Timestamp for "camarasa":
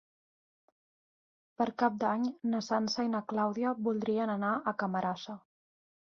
4.83-5.39